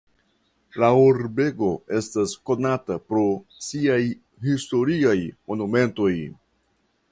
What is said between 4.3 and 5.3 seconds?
historiaj